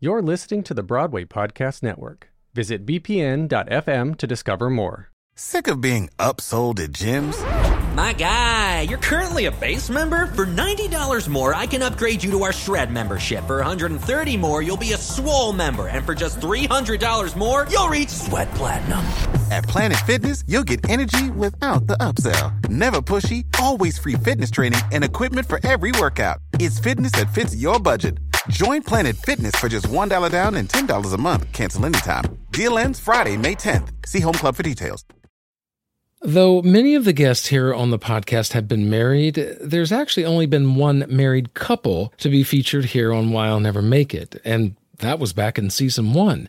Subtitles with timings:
[0.00, 2.28] You're listening to the Broadway Podcast Network.
[2.54, 5.10] Visit bpn.fm to discover more.
[5.34, 7.36] Sick of being upsold at gyms?
[7.96, 10.26] My guy, you're currently a base member.
[10.26, 13.44] For $90 more, I can upgrade you to our Shred membership.
[13.48, 15.88] For 130 more, you'll be a Swole member.
[15.88, 19.00] And for just $300 more, you'll reach Sweat Platinum.
[19.50, 22.68] At Planet Fitness, you'll get energy without the upsell.
[22.68, 26.38] Never pushy, always free fitness training and equipment for every workout.
[26.60, 28.18] It's fitness that fits your budget.
[28.50, 31.52] Join Planet Fitness for just $1 down and $10 a month.
[31.52, 32.24] Cancel anytime.
[32.50, 33.90] Deal ends Friday, May 10th.
[34.06, 35.04] See Home Club for details.
[36.22, 40.46] Though many of the guests here on the podcast have been married, there's actually only
[40.46, 44.74] been one married couple to be featured here on Why I'll Never Make It, and
[44.98, 46.48] that was back in season one.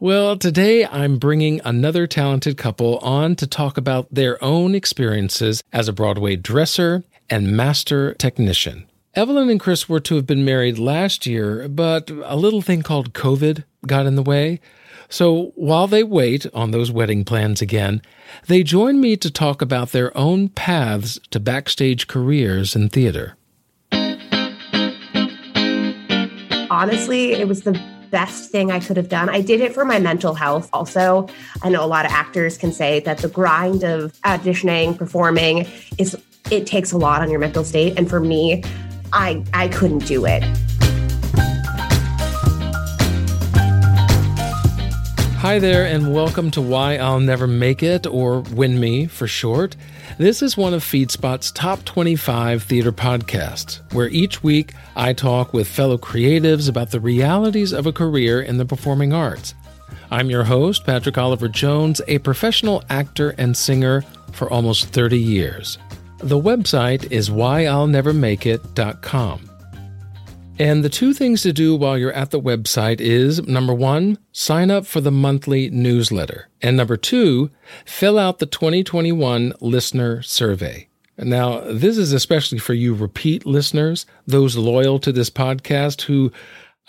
[0.00, 5.88] Well, today I'm bringing another talented couple on to talk about their own experiences as
[5.88, 8.86] a Broadway dresser and master technician.
[9.16, 13.14] Evelyn and Chris were to have been married last year, but a little thing called
[13.14, 14.60] COVID got in the way.
[15.08, 18.02] So while they wait on those wedding plans again,
[18.46, 23.38] they join me to talk about their own paths to backstage careers in theater.
[26.70, 29.30] Honestly, it was the best thing I could have done.
[29.30, 31.26] I did it for my mental health also.
[31.62, 36.18] I know a lot of actors can say that the grind of auditioning, performing is
[36.50, 38.62] it takes a lot on your mental state and for me,
[39.12, 40.42] I I couldn't do it.
[45.38, 49.76] Hi there, and welcome to Why I'll Never Make It, or WINMI for short.
[50.18, 55.68] This is one of FeedSpot's top 25 theater podcasts, where each week I talk with
[55.68, 59.54] fellow creatives about the realities of a career in the performing arts.
[60.10, 65.78] I'm your host, Patrick Oliver Jones, a professional actor and singer for almost 30 years.
[66.18, 69.50] The website is whyillnevermakeit.com.
[70.58, 74.70] And the two things to do while you're at the website is number one, sign
[74.70, 76.48] up for the monthly newsletter.
[76.62, 77.50] And number two,
[77.84, 80.88] fill out the 2021 listener survey.
[81.18, 86.32] Now, this is especially for you repeat listeners, those loyal to this podcast who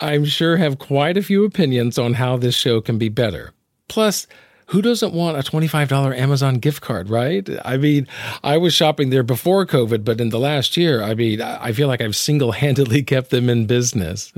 [0.00, 3.52] I'm sure have quite a few opinions on how this show can be better.
[3.88, 4.26] Plus,
[4.68, 7.48] who doesn't want a $25 Amazon gift card, right?
[7.64, 8.06] I mean,
[8.44, 11.88] I was shopping there before COVID, but in the last year, I mean, I feel
[11.88, 14.32] like I've single handedly kept them in business.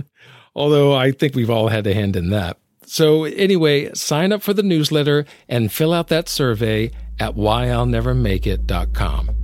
[0.55, 2.59] Although I think we've all had a hand in that.
[2.87, 6.91] So, anyway, sign up for the newsletter and fill out that survey
[7.21, 9.40] at whyillnevermakeit.com.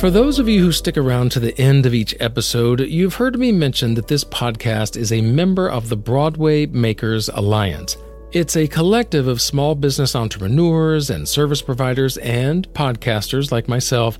[0.00, 3.38] For those of you who stick around to the end of each episode, you've heard
[3.38, 7.96] me mention that this podcast is a member of the Broadway Makers Alliance.
[8.32, 14.18] It's a collective of small business entrepreneurs and service providers and podcasters like myself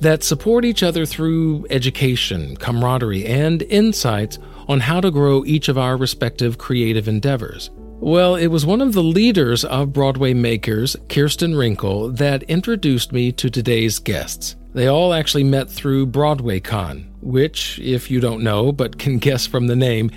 [0.00, 4.38] that support each other through education, camaraderie, and insights
[4.68, 7.70] on how to grow each of our respective creative endeavors.
[8.00, 13.30] Well, it was one of the leaders of Broadway Makers, Kirsten Wrinkle, that introduced me
[13.32, 14.56] to today's guests.
[14.74, 19.66] They all actually met through BroadwayCon, which, if you don't know but can guess from
[19.66, 20.10] the name,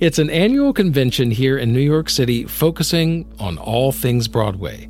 [0.00, 4.88] it's an annual convention here in New York City focusing on all things Broadway.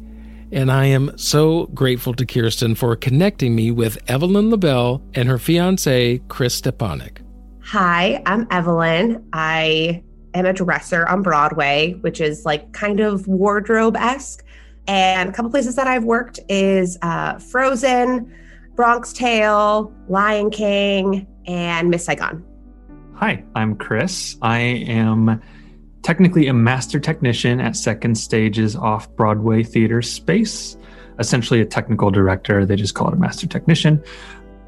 [0.50, 5.38] And I am so grateful to Kirsten for connecting me with Evelyn LeBel and her
[5.38, 7.18] fiance, Chris Stepanek.
[7.60, 9.24] Hi, I'm Evelyn.
[9.32, 10.02] I
[10.34, 14.44] am a dresser on Broadway, which is like kind of wardrobe esque.
[14.88, 18.34] And a couple places that I've worked is uh, Frozen,
[18.74, 22.44] Bronx Tale, Lion King, and Miss Saigon.
[23.14, 24.36] Hi, I'm Chris.
[24.42, 25.40] I am
[26.02, 30.76] technically a master technician at Second Stage's off Broadway theater space,
[31.18, 32.64] essentially a technical director.
[32.64, 34.02] They just call it a master technician.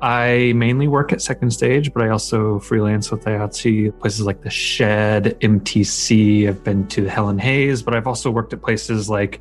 [0.03, 4.51] I mainly work at Second Stage, but I also freelance with IATSE, places like the
[4.51, 6.47] Shed, MTC.
[6.47, 9.41] I've been to Helen Hayes, but I've also worked at places like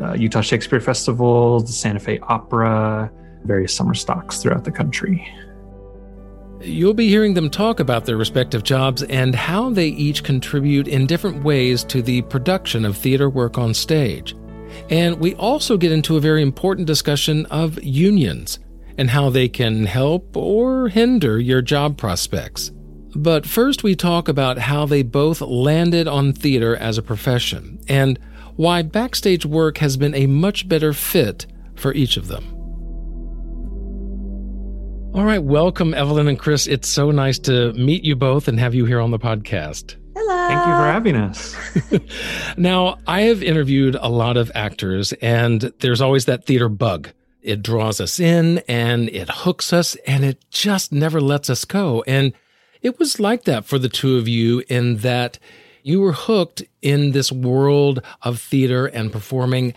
[0.00, 3.12] uh, Utah Shakespeare Festival, the Santa Fe Opera,
[3.44, 5.26] various summer stocks throughout the country.
[6.60, 11.06] You'll be hearing them talk about their respective jobs and how they each contribute in
[11.06, 14.34] different ways to the production of theater work on stage.
[14.90, 18.58] And we also get into a very important discussion of unions
[18.96, 22.72] and how they can help or hinder your job prospects.
[23.14, 28.18] But first, we talk about how they both landed on theater as a profession and
[28.56, 31.46] why backstage work has been a much better fit
[31.76, 32.57] for each of them.
[35.14, 36.66] All right, welcome, Evelyn and Chris.
[36.66, 39.96] It's so nice to meet you both and have you here on the podcast.
[40.14, 40.48] Hello.
[40.48, 42.56] Thank you for having us.
[42.56, 47.08] now, I have interviewed a lot of actors, and there's always that theater bug.
[47.42, 52.04] It draws us in and it hooks us, and it just never lets us go.
[52.06, 52.32] And
[52.82, 55.38] It was like that for the two of you in that
[55.82, 59.74] you were hooked in this world of theater and performing.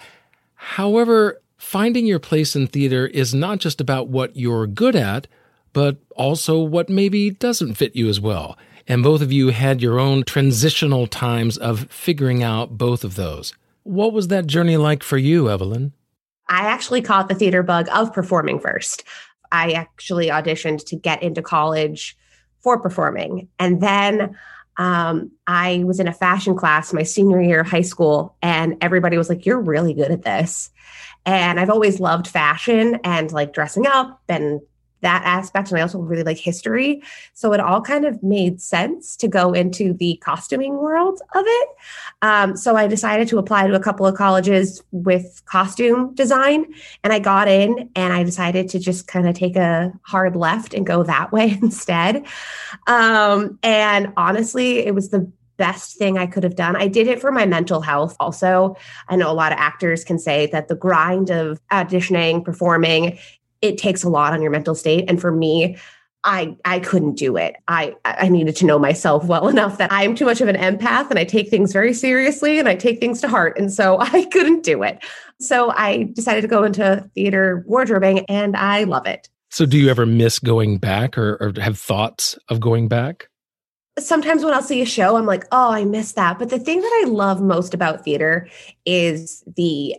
[0.55, 5.27] However, finding your place in theater is not just about what you're good at,
[5.73, 8.57] but also what maybe doesn't fit you as well.
[8.87, 13.53] And both of you had your own transitional times of figuring out both of those.
[13.83, 15.93] What was that journey like for you, Evelyn?
[16.49, 19.03] I actually caught the theater bug of performing first.
[19.51, 22.17] I actually auditioned to get into college
[22.59, 23.47] for performing.
[23.59, 24.35] And then
[24.81, 29.15] um, I was in a fashion class my senior year of high school, and everybody
[29.15, 30.71] was like, You're really good at this.
[31.23, 34.59] And I've always loved fashion and like dressing up and
[35.01, 35.69] that aspect.
[35.69, 37.01] And I also really like history.
[37.33, 41.69] So it all kind of made sense to go into the costuming world of it.
[42.21, 46.65] Um, so I decided to apply to a couple of colleges with costume design.
[47.03, 50.73] And I got in and I decided to just kind of take a hard left
[50.73, 52.25] and go that way instead.
[52.87, 56.75] Um, and honestly, it was the best thing I could have done.
[56.75, 58.75] I did it for my mental health also.
[59.09, 63.19] I know a lot of actors can say that the grind of auditioning, performing
[63.61, 65.05] it takes a lot on your mental state.
[65.07, 65.77] And for me,
[66.23, 67.55] I I couldn't do it.
[67.67, 70.55] I I needed to know myself well enough that I am too much of an
[70.55, 73.57] empath and I take things very seriously and I take things to heart.
[73.57, 75.03] And so I couldn't do it.
[75.39, 79.29] So I decided to go into theater wardrobing and I love it.
[79.49, 83.27] So do you ever miss going back or, or have thoughts of going back?
[83.99, 86.39] Sometimes when I'll see a show, I'm like, oh, I miss that.
[86.39, 88.47] But the thing that I love most about theater
[88.85, 89.97] is the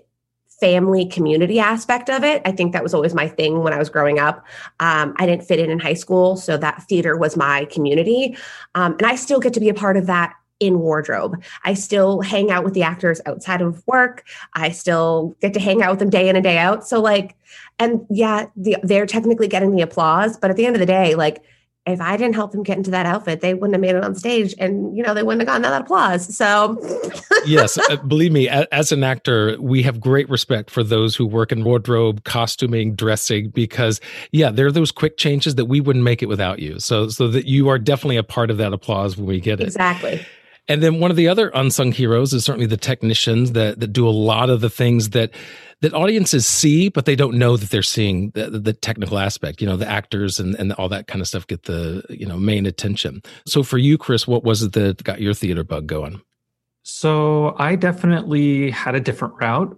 [0.62, 2.40] family community aspect of it.
[2.44, 4.46] I think that was always my thing when I was growing up.
[4.78, 8.36] Um, I didn't fit in in high school, so that theater was my community.
[8.76, 11.42] Um, and I still get to be a part of that in wardrobe.
[11.64, 14.22] I still hang out with the actors outside of work.
[14.54, 16.86] I still get to hang out with them day in and day out.
[16.86, 17.34] So, like,
[17.80, 21.16] and yeah, the, they're technically getting the applause, but at the end of the day,
[21.16, 21.42] like,
[21.84, 24.14] if I didn't help them get into that outfit, they wouldn't have made it on
[24.14, 26.34] stage and, you know, they wouldn't have gotten that applause.
[26.37, 26.79] So,
[27.44, 31.50] yes, uh, believe me, as an actor, we have great respect for those who work
[31.50, 34.00] in wardrobe, costuming, dressing, because,
[34.31, 36.79] yeah, there are those quick changes that we wouldn't make it without you.
[36.79, 39.64] So, so that you are definitely a part of that applause when we get it.
[39.64, 40.25] Exactly.
[40.69, 44.06] And then one of the other unsung heroes is certainly the technicians that, that do
[44.06, 45.32] a lot of the things that
[45.82, 49.61] that audiences see, but they don't know that they're seeing the, the, technical aspect.
[49.61, 52.38] You know, the actors and, and all that kind of stuff get the you know
[52.38, 53.23] main attention.
[53.46, 56.23] So for you, Chris, what was it that got your theater bug going?
[56.84, 59.76] So I definitely had a different route.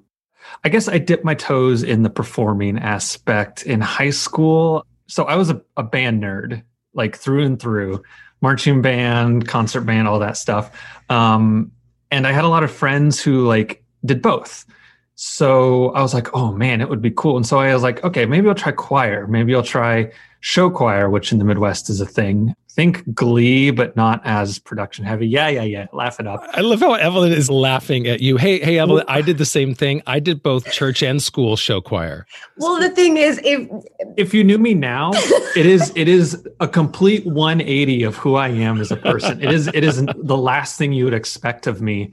[0.62, 4.86] I guess I dipped my toes in the performing aspect in high school.
[5.06, 6.62] So I was a, a band nerd,
[6.92, 8.02] like through and through,
[8.42, 10.70] marching band, concert band, all that stuff.
[11.08, 11.72] Um,
[12.10, 14.66] and I had a lot of friends who like did both.
[15.16, 17.36] So I was like, oh man, it would be cool.
[17.36, 19.26] And so I was like, okay, maybe I'll try choir.
[19.26, 22.54] Maybe I'll try show choir, which in the Midwest is a thing.
[22.68, 25.28] Think glee, but not as production heavy.
[25.28, 25.86] Yeah, yeah, yeah.
[25.92, 26.44] Laugh it up.
[26.52, 28.36] I love how Evelyn is laughing at you.
[28.36, 30.02] Hey, hey, Evelyn, I did the same thing.
[30.08, 32.26] I did both church and school show choir.
[32.56, 33.68] Well, the thing is, if
[34.16, 35.12] if you knew me now,
[35.56, 39.40] it is it is a complete 180 of who I am as a person.
[39.40, 42.12] It is it is the last thing you would expect of me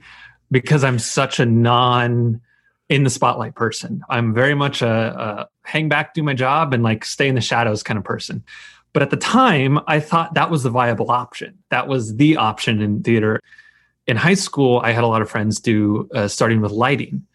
[0.52, 2.40] because I'm such a non
[2.92, 4.02] in the spotlight person.
[4.10, 7.40] I'm very much a, a hang back, do my job, and like stay in the
[7.40, 8.44] shadows kind of person.
[8.92, 11.56] But at the time, I thought that was the viable option.
[11.70, 13.40] That was the option in theater.
[14.06, 17.26] In high school, I had a lot of friends do uh, starting with lighting,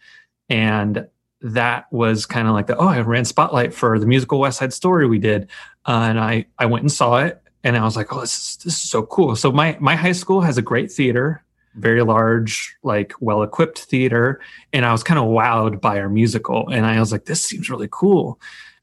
[0.47, 1.07] and
[1.41, 4.73] that was kind of like the oh, I ran spotlight for the musical West Side
[4.73, 5.49] Story we did,
[5.87, 8.57] uh, and I I went and saw it, and I was like, oh, this is,
[8.57, 9.35] this is so cool.
[9.35, 11.43] So my my high school has a great theater
[11.77, 14.41] very large, like well equipped theater.
[14.73, 16.69] And I was kind of wowed by our musical.
[16.69, 18.39] And I was like, this seems really cool.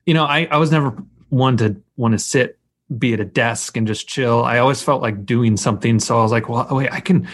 [0.07, 0.97] You know, I, I was never
[1.29, 2.59] one to want to sit,
[2.99, 4.45] be at a desk and just chill.
[4.45, 5.99] I always felt like doing something.
[5.99, 7.29] So I was like, well, oh, wait, I can,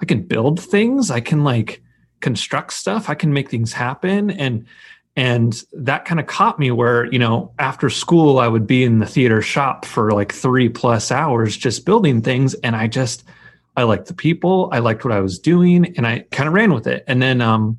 [0.00, 1.10] I can build things.
[1.10, 1.82] I can like
[2.20, 3.08] construct stuff.
[3.08, 4.30] I can make things happen.
[4.30, 4.66] And,
[5.16, 8.98] and that kind of caught me where you know after school i would be in
[8.98, 13.24] the theater shop for like three plus hours just building things and i just
[13.76, 16.72] I liked the people, I liked what I was doing, and I kind of ran
[16.72, 17.04] with it.
[17.06, 17.78] And then um,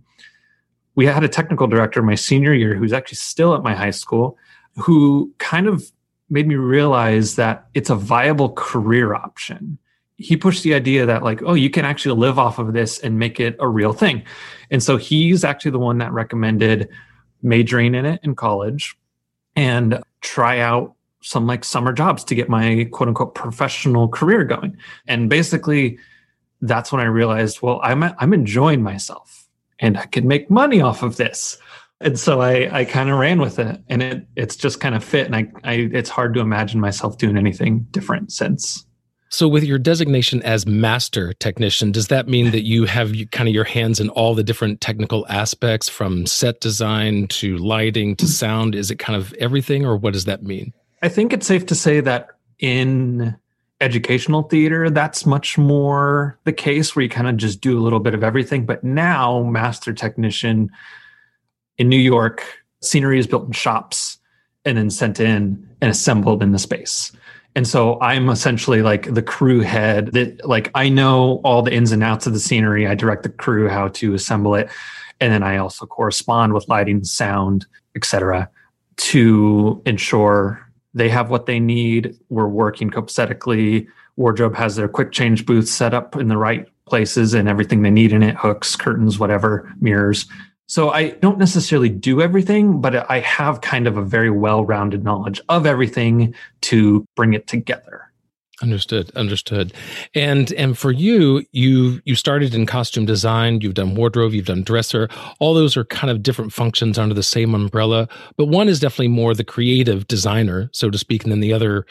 [0.95, 4.37] we had a technical director my senior year who's actually still at my high school,
[4.75, 5.91] who kind of
[6.29, 9.77] made me realize that it's a viable career option.
[10.17, 13.19] He pushed the idea that, like, oh, you can actually live off of this and
[13.19, 14.23] make it a real thing.
[14.71, 16.89] And so he's actually the one that recommended
[17.41, 18.97] majoring in it in college
[19.55, 20.94] and try out
[21.25, 24.77] some like summer jobs to get my quote unquote professional career going.
[25.08, 25.98] And basically,
[26.62, 29.48] that's when I realized, well, I'm I'm enjoying myself
[29.79, 31.58] and I can make money off of this.
[32.00, 35.03] And so I I kind of ran with it, and it it's just kind of
[35.03, 35.25] fit.
[35.25, 38.86] And I I it's hard to imagine myself doing anything different since.
[39.29, 43.55] So, with your designation as master technician, does that mean that you have kind of
[43.55, 48.75] your hands in all the different technical aspects from set design to lighting to sound?
[48.75, 50.72] Is it kind of everything, or what does that mean?
[51.05, 53.38] I think it's safe to say that in
[53.79, 58.00] educational theater, that's much more the case where you kind of just do a little
[58.00, 58.65] bit of everything.
[58.65, 60.71] But now, master technician
[61.77, 62.43] in New York,
[62.81, 64.17] scenery is built in shops
[64.65, 67.12] and then sent in and assembled in the space.
[67.55, 71.91] And so I'm essentially like the crew head that like I know all the ins
[71.91, 72.88] and outs of the scenery.
[72.88, 74.71] I direct the crew how to assemble it.
[75.21, 78.50] And then I also correspond with lighting, sound, etc.,
[78.97, 80.64] to ensure
[80.95, 82.17] they have what they need.
[82.29, 83.87] We're working copacetically.
[84.15, 87.91] Wardrobe has their quick change booth set up in the right places and everything they
[87.91, 90.25] need in it hooks, curtains, whatever, mirrors.
[90.67, 95.41] So I don't necessarily do everything, but I have kind of a very well-rounded knowledge
[95.49, 98.09] of everything to bring it together.
[98.62, 99.74] Understood, understood.
[100.13, 104.63] And and for you, you you started in costume design, you've done wardrobe, you've done
[104.63, 105.09] dresser.
[105.39, 108.07] All those are kind of different functions under the same umbrella,
[108.38, 111.85] but one is definitely more the creative designer, so to speak, and then the other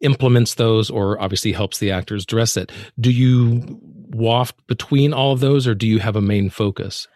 [0.00, 2.70] implements those or obviously helps the actors dress it.
[2.98, 7.08] Do you waft between all of those or do you have a main focus?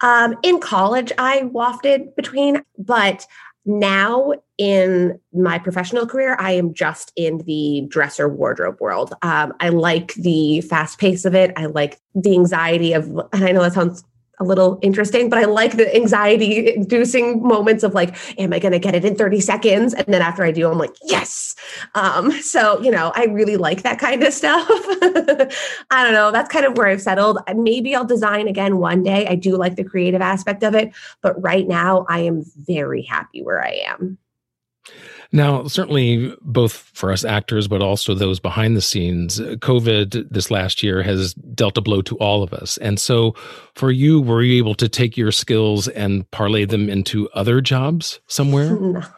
[0.00, 3.26] Um, in college, I wafted between, but
[3.68, 9.14] now in my professional career, I am just in the dresser wardrobe world.
[9.22, 11.52] Um, I like the fast pace of it.
[11.56, 14.02] I like the anxiety of, and I know that sounds
[14.40, 18.72] a little interesting, but I like the anxiety inducing moments of like, am I going
[18.72, 19.94] to get it in 30 seconds?
[19.94, 21.54] And then after I do, I'm like, yes.
[21.94, 24.66] Um, so, you know, I really like that kind of stuff.
[24.70, 26.30] I don't know.
[26.30, 27.38] That's kind of where I've settled.
[27.54, 29.26] Maybe I'll design again one day.
[29.26, 30.92] I do like the creative aspect of it,
[31.22, 34.18] but right now I am very happy where I am.
[35.30, 40.82] Now, certainly both for us actors, but also those behind the scenes, COVID this last
[40.82, 42.78] year has dealt a blow to all of us.
[42.78, 43.34] And so
[43.74, 48.20] for you, were you able to take your skills and parlay them into other jobs
[48.26, 48.78] somewhere?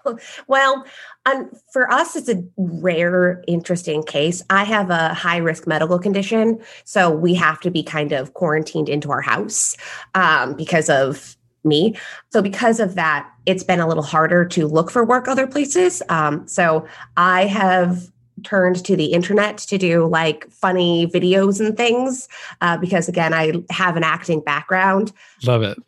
[0.49, 0.85] Well,
[1.27, 4.43] um, for us, it's a rare, interesting case.
[4.51, 6.61] I have a high risk medical condition.
[6.85, 9.77] So we have to be kind of quarantined into our house
[10.15, 11.97] um, because of me.
[12.31, 16.03] So because of that, it's been a little harder to look for work other places.
[16.09, 16.87] Um, so
[17.17, 18.11] I have
[18.45, 22.27] turned to the internet to do like funny videos and things
[22.63, 25.13] uh, because again i have an acting background.
[25.45, 25.79] Love it.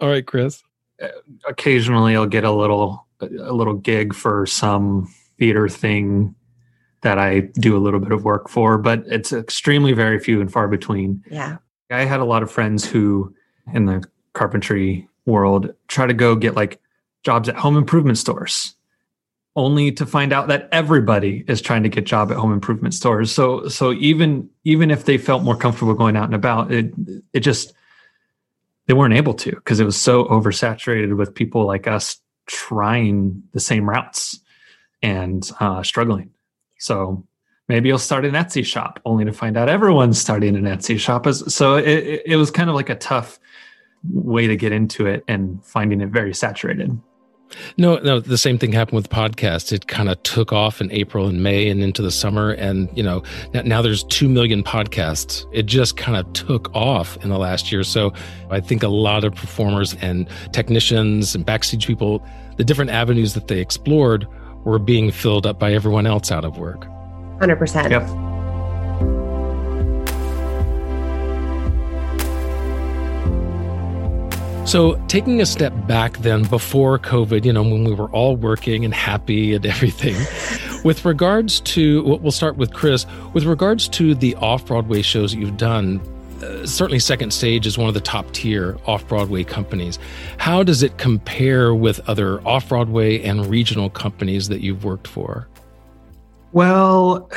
[0.00, 0.62] All right chris.
[1.02, 1.08] Uh,
[1.48, 6.34] occasionally i'll get a little a little gig for some theater thing
[7.02, 10.52] that i do a little bit of work for but it's extremely very few and
[10.52, 11.22] far between.
[11.30, 11.56] Yeah.
[11.90, 13.34] I had a lot of friends who
[13.72, 16.80] in the carpentry world try to go get like
[17.24, 18.76] jobs at home improvement stores
[19.56, 23.32] only to find out that everybody is trying to get job at home improvement stores.
[23.32, 26.92] So so even even if they felt more comfortable going out and about it
[27.32, 27.72] it just
[28.86, 33.60] they weren't able to because it was so oversaturated with people like us trying the
[33.60, 34.38] same routes
[35.02, 36.30] and uh, struggling.
[36.78, 37.26] So
[37.68, 41.26] maybe you'll start an etsy shop only to find out everyone's starting an etsy shop.
[41.28, 43.40] So it, it was kind of like a tough
[44.12, 47.00] way to get into it and finding it very saturated.
[47.76, 49.72] No, no, the same thing happened with podcasts.
[49.72, 52.50] It kind of took off in April and May and into the summer.
[52.50, 53.22] And, you know,
[53.52, 55.46] now there's 2 million podcasts.
[55.52, 57.84] It just kind of took off in the last year.
[57.84, 58.12] So
[58.50, 63.46] I think a lot of performers and technicians and backstage people, the different avenues that
[63.46, 64.26] they explored
[64.64, 66.80] were being filled up by everyone else out of work.
[67.38, 67.90] 100%.
[67.90, 68.35] Yep.
[74.66, 78.84] So, taking a step back then before COVID, you know, when we were all working
[78.84, 80.16] and happy and everything,
[80.84, 85.30] with regards to, what we'll start with Chris, with regards to the off Broadway shows
[85.32, 86.00] that you've done,
[86.42, 90.00] uh, certainly Second Stage is one of the top tier off Broadway companies.
[90.38, 95.46] How does it compare with other off Broadway and regional companies that you've worked for?
[96.50, 97.30] Well,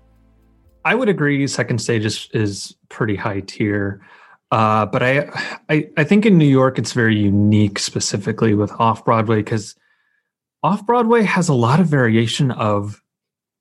[0.86, 4.00] I would agree Second Stage is, is pretty high tier.
[4.50, 5.28] Uh, but I,
[5.68, 9.74] I, I think in New York it's very unique, specifically with off Broadway, because
[10.62, 13.02] off Broadway has a lot of variation of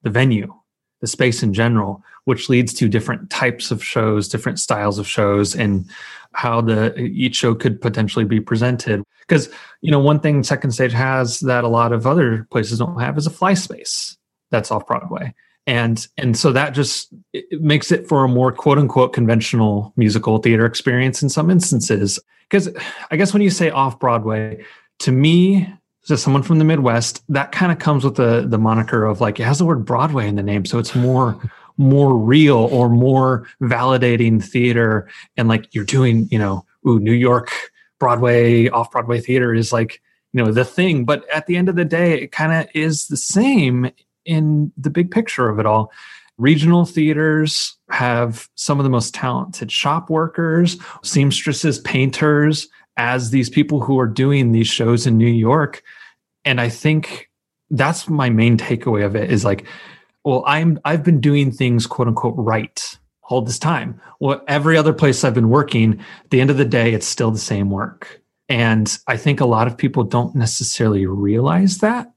[0.03, 0.53] the venue,
[1.01, 5.55] the space in general, which leads to different types of shows, different styles of shows,
[5.55, 5.89] and
[6.33, 9.03] how the each show could potentially be presented.
[9.27, 9.49] Because
[9.81, 13.17] you know, one thing Second Stage has that a lot of other places don't have
[13.17, 14.17] is a fly space
[14.51, 15.33] that's off Broadway
[15.67, 20.37] and and so that just it makes it for a more quote unquote conventional musical
[20.37, 22.19] theater experience in some instances.
[22.49, 22.69] Because
[23.09, 24.63] i guess when you say off broadway
[24.99, 25.67] to me
[26.09, 29.39] as someone from the midwest that kind of comes with the the moniker of like
[29.39, 31.39] it has the word broadway in the name so it's more
[31.77, 35.09] more real or more validating theater.
[35.37, 37.51] And like you're doing you know ooh new york
[37.99, 40.01] broadway off broadway theater is like
[40.33, 41.05] you know the thing.
[41.05, 43.91] But at the end of the day it kind of is the same
[44.25, 45.91] in the big picture of it all
[46.37, 52.67] regional theaters have some of the most talented shop workers seamstresses painters
[52.97, 55.81] as these people who are doing these shows in new york.
[56.43, 57.29] And i think
[57.71, 59.65] that's my main takeaway of it is like
[60.23, 63.99] well i'm i've been doing things quote unquote right all this time.
[64.19, 67.31] Well every other place i've been working at the end of the day it's still
[67.31, 68.21] the same work.
[68.47, 72.13] And I think a lot of people don't necessarily realize that.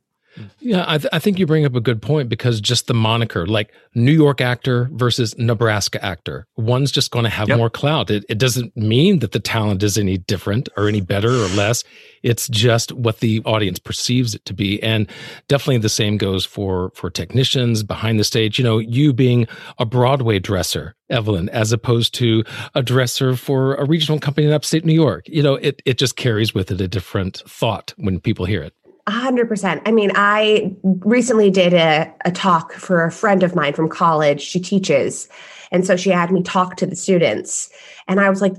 [0.61, 3.47] Yeah, I, th- I, think you bring up a good point because just the moniker,
[3.47, 7.59] like New York actor versus Nebraska actor, one's just going to have yep.
[7.59, 8.11] more clout.
[8.11, 11.85] It, it doesn't mean that the talent is any different or any better or less.
[12.23, 15.09] It's just what the audience perceives it to be, and
[15.47, 18.59] definitely the same goes for for technicians behind the stage.
[18.59, 19.47] You know, you being
[19.79, 24.85] a Broadway dresser, Evelyn, as opposed to a dresser for a regional company in upstate
[24.85, 25.25] New York.
[25.29, 28.75] You know, it it just carries with it a different thought when people hear it.
[29.09, 29.83] 100%.
[29.87, 34.41] I mean, I recently did a, a talk for a friend of mine from college.
[34.41, 35.29] She teaches.
[35.71, 37.71] And so she had me talk to the students.
[38.07, 38.55] And I was like,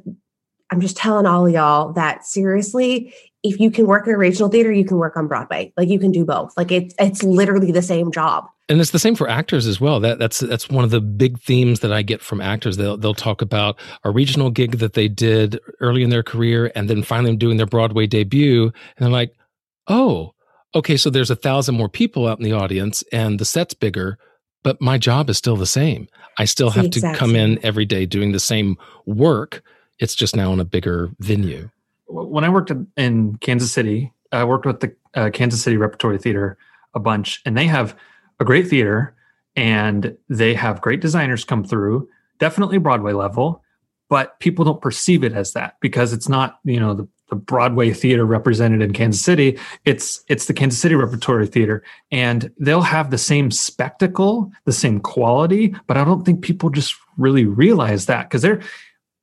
[0.72, 4.72] I'm just telling all y'all that seriously, if you can work in a regional theater,
[4.72, 5.74] you can work on Broadway.
[5.78, 6.54] Like you can do both.
[6.58, 8.46] Like it's it's literally the same job.
[8.68, 10.00] And it's the same for actors as well.
[10.00, 12.78] That that's that's one of the big themes that I get from actors.
[12.78, 16.90] They'll they'll talk about a regional gig that they did early in their career and
[16.90, 18.66] then finally doing their Broadway debut.
[18.66, 19.34] And they're like,
[19.88, 20.34] oh,
[20.76, 24.18] okay, so there's a thousand more people out in the audience and the set's bigger,
[24.64, 26.08] but my job is still the same.
[26.38, 29.64] I still have to come in every day doing the same work.
[30.00, 31.70] It's just now in a bigger venue.
[32.08, 36.58] When I worked in Kansas City, I worked with the uh, Kansas City Repertory Theater
[36.94, 37.96] a bunch, and they have
[38.40, 39.16] a great theater
[39.56, 42.08] and they have great designers come through,
[42.40, 43.64] definitely Broadway level,
[44.08, 47.94] but people don't perceive it as that because it's not, you know, the the Broadway
[47.94, 49.58] theater represented in Kansas City.
[49.86, 55.00] It's it's the Kansas City Repertory Theater, and they'll have the same spectacle, the same
[55.00, 58.62] quality, but I don't think people just really realize that because they're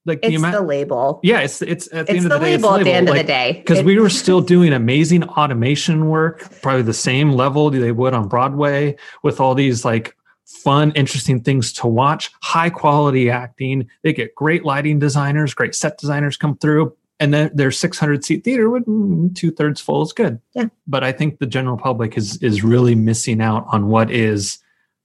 [0.06, 1.20] like it's the, ama- the, label.
[1.22, 2.52] Yeah, it's it's at the it's end of the, the day.
[2.52, 6.08] Label at the end like, of the day because we were still doing amazing automation
[6.08, 10.16] work, probably the same level they would on Broadway with all these like
[10.46, 13.88] fun, interesting things to watch, high quality acting.
[14.02, 18.44] They get great lighting designers, great set designers come through and then their 600 seat
[18.44, 20.40] theater with mm, two thirds full is good.
[20.54, 20.66] Yeah.
[20.86, 24.58] But I think the general public is is really missing out on what is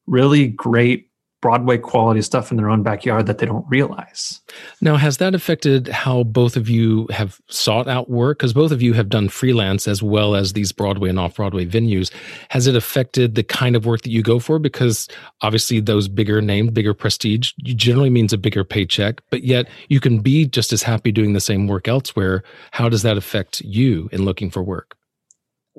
[0.08, 1.11] really great
[1.42, 4.42] Broadway quality stuff in their own backyard that they don't realize.
[4.80, 8.38] Now, has that affected how both of you have sought out work?
[8.38, 11.66] Because both of you have done freelance as well as these Broadway and off Broadway
[11.66, 12.12] venues.
[12.50, 14.60] Has it affected the kind of work that you go for?
[14.60, 15.08] Because
[15.42, 20.20] obviously, those bigger name, bigger prestige, generally means a bigger paycheck, but yet you can
[20.20, 22.44] be just as happy doing the same work elsewhere.
[22.72, 24.96] How does that affect you in looking for work?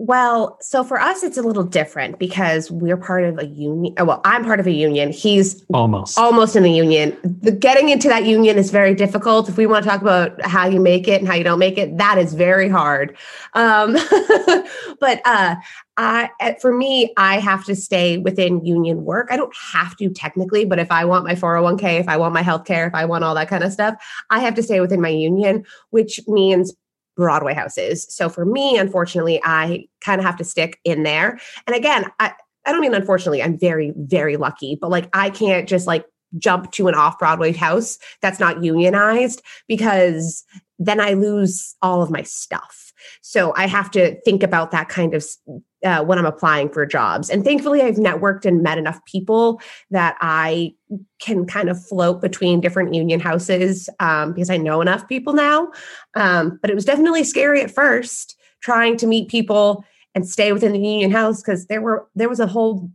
[0.04, 3.94] Well, so for us, it's a little different because we're part of a union.
[3.96, 5.12] Uh, well, I'm part of a union.
[5.12, 7.16] He's almost almost in the union.
[7.22, 9.48] The getting into that union is very difficult.
[9.48, 11.78] If we want to talk about how you make it and how you don't make
[11.78, 13.16] it, that is very hard.
[13.54, 13.92] Um,
[14.98, 15.54] but uh,
[15.96, 19.28] I, for me, I have to stay within union work.
[19.30, 22.42] I don't have to technically, but if I want my 401k, if I want my
[22.42, 23.94] health care, if I want all that kind of stuff,
[24.30, 26.74] I have to stay within my union, which means
[27.22, 28.06] Broadway houses.
[28.10, 31.38] So for me, unfortunately, I kind of have to stick in there.
[31.66, 32.32] And again, I,
[32.66, 36.04] I don't mean unfortunately, I'm very, very lucky, but like I can't just like
[36.38, 40.44] jump to an off Broadway house that's not unionized because
[40.78, 42.91] then I lose all of my stuff.
[43.20, 45.24] So I have to think about that kind of
[45.84, 47.28] uh, when I'm applying for jobs.
[47.28, 49.60] And thankfully, I've networked and met enough people
[49.90, 50.74] that I
[51.18, 55.70] can kind of float between different union houses um, because I know enough people now.
[56.14, 59.84] Um, but it was definitely scary at first trying to meet people
[60.14, 62.90] and stay within the union house because there were there was a whole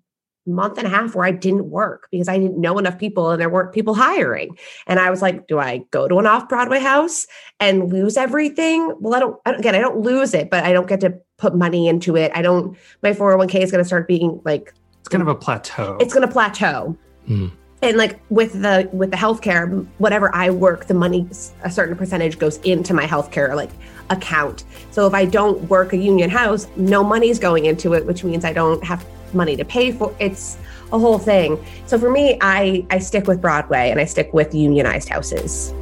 [0.47, 3.41] month and a half where I didn't work because I didn't know enough people and
[3.41, 4.57] there weren't people hiring.
[4.87, 7.27] And I was like, do I go to an off Broadway house
[7.59, 8.95] and lose everything?
[8.99, 11.13] Well, I don't, I don't, again, I don't lose it, but I don't get to
[11.37, 12.31] put money into it.
[12.33, 15.97] I don't, my 401k is going to start being like, it's kind of a plateau.
[15.99, 16.97] It's going to plateau.
[17.27, 17.51] Mm.
[17.81, 21.27] And like with the with the healthcare, whatever I work, the money
[21.63, 23.69] a certain percentage goes into my healthcare like
[24.09, 24.63] account.
[24.89, 28.45] So if I don't work a union house, no money's going into it, which means
[28.45, 30.57] I don't have money to pay for it's
[30.93, 34.53] a whole thing so for me i i stick with broadway and i stick with
[34.53, 35.73] unionized houses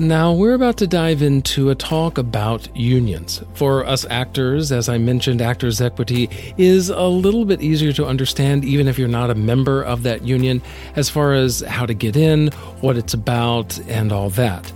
[0.00, 3.42] Now, we're about to dive into a talk about unions.
[3.52, 8.64] For us actors, as I mentioned, Actors Equity is a little bit easier to understand,
[8.64, 10.62] even if you're not a member of that union,
[10.96, 12.48] as far as how to get in,
[12.80, 14.72] what it's about, and all that.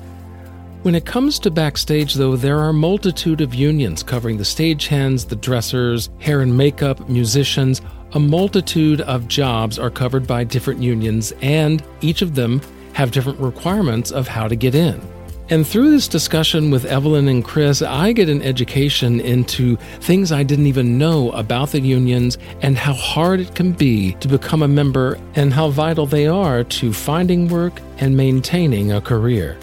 [0.84, 5.26] When it comes to backstage, though, there are a multitude of unions covering the stagehands,
[5.26, 7.80] the dressers, hair and makeup, musicians.
[8.12, 12.60] A multitude of jobs are covered by different unions, and each of them
[12.92, 15.00] have different requirements of how to get in.
[15.48, 20.42] And through this discussion with Evelyn and Chris, I get an education into things I
[20.42, 24.68] didn't even know about the unions and how hard it can be to become a
[24.68, 29.56] member and how vital they are to finding work and maintaining a career.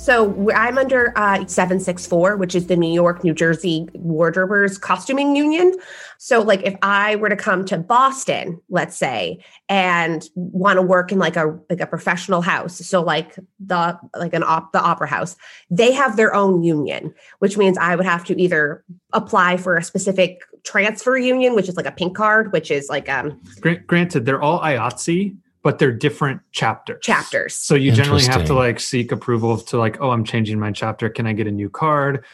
[0.00, 5.74] So I'm under uh, 764, which is the New York, New Jersey Wardrobers Costuming Union.
[6.16, 11.12] So, like, if I were to come to Boston, let's say, and want to work
[11.12, 15.06] in like a like a professional house, so like the like an op the opera
[15.06, 15.36] house,
[15.70, 18.82] they have their own union, which means I would have to either
[19.12, 23.10] apply for a specific transfer union, which is like a pink card, which is like
[23.10, 23.38] um.
[23.86, 27.00] Granted, they're all IATSE, but they're different chapters.
[27.02, 27.54] Chapters.
[27.54, 31.08] So you generally have to like seek approval to like, oh, I'm changing my chapter.
[31.08, 32.24] Can I get a new card?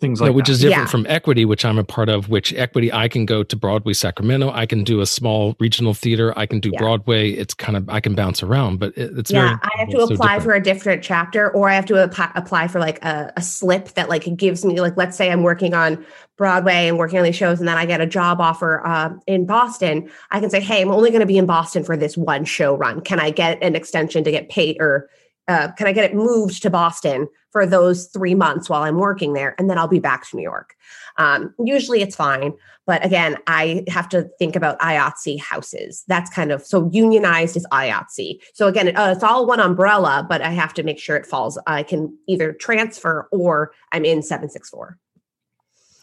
[0.00, 0.52] Things like yeah, which that.
[0.52, 0.90] is different Yeah.
[0.90, 4.50] from equity which i'm a part of which equity i can go to broadway sacramento
[4.52, 6.78] i can do a small regional theater i can do Yeah.
[6.78, 9.88] broadway it's kind of i can bounce around but it, it's yeah, very I have
[9.90, 10.42] to apply different.
[10.42, 13.88] for a different chapter, or I have to apply, apply for like a, a slip
[13.94, 16.04] that like gives me like let's say I'm working on
[16.36, 19.46] Broadway and working on these shows, and then I get a job offer uh, in
[19.46, 20.10] Boston.
[20.30, 22.76] I can say, hey, I'm only going to be in Boston for this one show
[22.76, 23.00] run.
[23.00, 25.08] Can I get an extension to get paid, or
[25.48, 29.32] uh, can I get it moved to Boston for those three months while I'm working
[29.32, 30.74] there, and then I'll be back to New York.
[31.18, 32.52] Um, usually it's fine,
[32.86, 36.04] but again, I have to think about IATSE houses.
[36.08, 38.40] That's kind of so unionized is IATSE.
[38.54, 41.58] So again, uh, it's all one umbrella, but I have to make sure it falls.
[41.66, 44.98] I can either transfer or I'm in 764.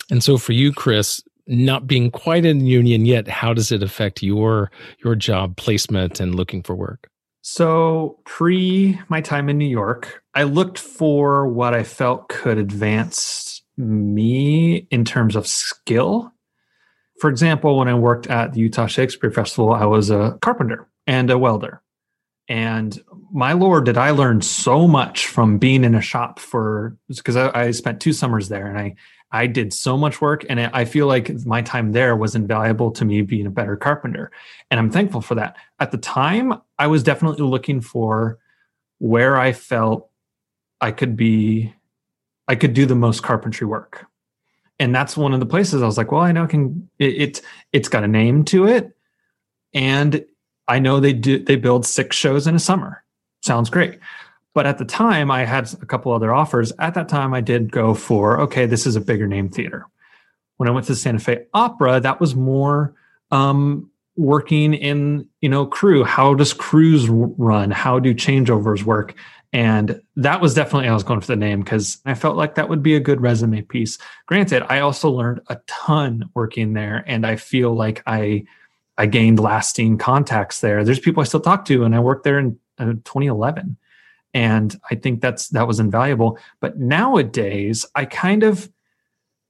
[0.10, 4.24] and so for you chris not being quite in union yet how does it affect
[4.24, 4.72] your
[5.04, 7.10] your job placement and looking for work
[7.46, 13.62] So, pre my time in New York, I looked for what I felt could advance
[13.76, 16.32] me in terms of skill.
[17.20, 21.30] For example, when I worked at the Utah Shakespeare Festival, I was a carpenter and
[21.30, 21.83] a welder.
[22.50, 23.02] And
[23.32, 27.68] my lord, did I learn so much from being in a shop for because I,
[27.68, 28.96] I spent two summers there and I
[29.34, 33.04] I did so much work and I feel like my time there was invaluable to
[33.04, 34.32] me being a better carpenter.
[34.70, 35.56] And I'm thankful for that.
[35.80, 38.38] At the time, I was definitely looking for
[39.00, 40.08] where I felt
[40.82, 41.74] I could be,
[42.48, 44.06] I could do the most carpentry work.
[44.78, 47.22] And that's one of the places I was like, well, I know I can, it,
[47.22, 48.96] it it's got a name to it.
[49.74, 50.26] And
[50.68, 53.04] I know they do, they build six shows in a summer.
[53.42, 54.00] Sounds great.
[54.54, 56.72] But at the time, I had a couple other offers.
[56.80, 59.88] At that time, I did go for, okay, this is a bigger name theater.
[60.58, 62.94] When I went to the Santa Fe Opera, that was more
[63.32, 66.04] um, working in, you know, crew.
[66.04, 67.72] How does crews run?
[67.72, 69.16] How do changeovers work?
[69.52, 72.70] And that was definitely, I was going for the name because I felt like that
[72.70, 73.98] would be a good resume piece.
[74.28, 78.46] Granted, I also learned a ton working there, and I feel like I,
[78.98, 80.84] I gained lasting contacts there.
[80.84, 83.78] There's people I still talk to, and I worked there in uh, 2011
[84.34, 86.38] and i think that's that was invaluable.
[86.60, 88.70] But nowadays i kind of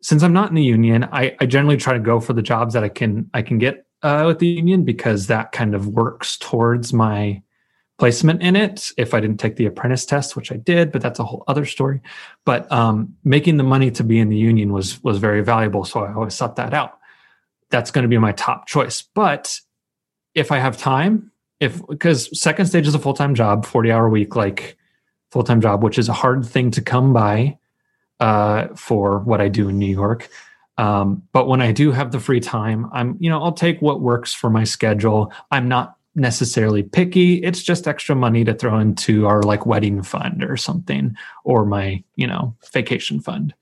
[0.01, 2.73] since i'm not in the union i, I generally try to go for the jobs
[2.73, 6.37] that i can i can get uh, with the union because that kind of works
[6.37, 7.41] towards my
[7.97, 8.91] placement in it.
[8.97, 11.65] If i didn't take the apprentice test which i did but that's a whole other
[11.65, 12.01] story.
[12.45, 16.03] But um, making the money to be in the union was was very valuable so
[16.03, 16.99] i always sought that out
[17.73, 19.01] that's going to be my top choice.
[19.01, 19.59] But
[20.35, 24.35] if i have time if because second stage is a full-time job 40 hour week
[24.35, 24.77] like
[25.31, 27.57] full-time job which is a hard thing to come by
[28.19, 30.29] uh, for what i do in new york.
[30.77, 34.01] Um, but when i do have the free time i'm you know i'll take what
[34.01, 35.31] works for my schedule.
[35.51, 37.43] I'm not necessarily picky.
[37.43, 42.03] It's just extra money to throw into our like wedding fund or something or my
[42.15, 43.53] you know vacation fund.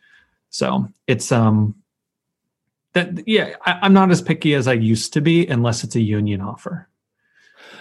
[0.50, 1.81] So it's um
[2.94, 6.02] that yeah I, i'm not as picky as i used to be unless it's a
[6.02, 6.88] union offer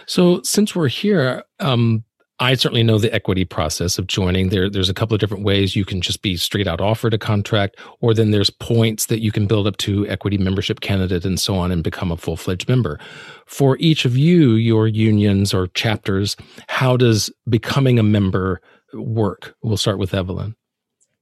[0.07, 2.03] So, since we're here, um,
[2.41, 4.49] I certainly know the equity process of joining.
[4.49, 7.19] There, there's a couple of different ways you can just be straight out offered a
[7.19, 11.39] contract, or then there's points that you can build up to equity membership candidate and
[11.39, 12.99] so on and become a full fledged member.
[13.47, 16.37] For each of you, your unions or chapters,
[16.69, 18.61] how does becoming a member
[18.95, 19.55] work?
[19.63, 20.57] We'll start with Evelyn.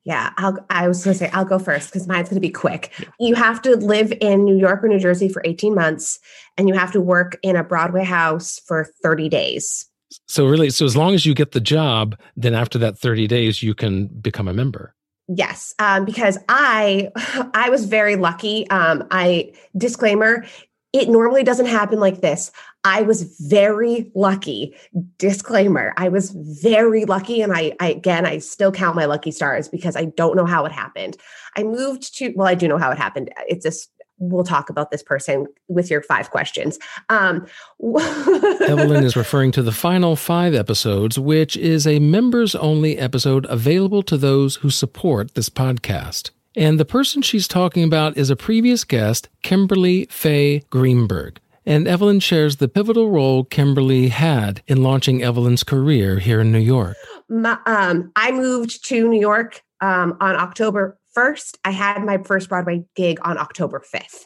[0.09, 2.49] Yeah, I'll, I was going to say I'll go first because mine's going to be
[2.49, 2.95] quick.
[3.21, 6.19] You have to live in New York or New Jersey for 18 months,
[6.57, 9.85] and you have to work in a Broadway house for 30 days.
[10.27, 13.63] So really, so as long as you get the job, then after that 30 days,
[13.63, 14.95] you can become a member.
[15.29, 17.11] Yes, um, because I
[17.53, 18.67] I was very lucky.
[18.71, 20.47] Um, I disclaimer,
[20.95, 22.51] it normally doesn't happen like this.
[22.85, 24.75] I was very lucky.
[25.19, 26.31] Disclaimer, I was
[26.63, 27.43] very lucky.
[27.43, 30.65] And I, I, again, I still count my lucky stars because I don't know how
[30.65, 31.17] it happened.
[31.57, 33.31] I moved to, well, I do know how it happened.
[33.49, 36.79] It's just, we'll talk about this person with your five questions.
[37.09, 37.47] Um,
[37.83, 44.03] Evelyn is referring to the final five episodes, which is a members only episode available
[44.05, 46.31] to those who support this podcast.
[46.57, 51.41] And the person she's talking about is a previous guest, Kimberly Faye Greenberg.
[51.69, 56.59] And Evelyn shares the pivotal role Kimberly had in launching Evelyn's career here in New
[56.59, 56.97] York.
[57.29, 61.59] My, um, I moved to New York um, on October 1st.
[61.67, 64.25] I had my first Broadway gig on October 5th.